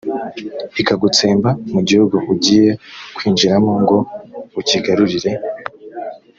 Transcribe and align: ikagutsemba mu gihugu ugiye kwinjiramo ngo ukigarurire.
ikagutsemba 0.81 1.49
mu 1.73 1.79
gihugu 1.87 2.15
ugiye 2.33 2.69
kwinjiramo 3.15 3.71
ngo 3.83 3.97
ukigarurire. 4.59 5.31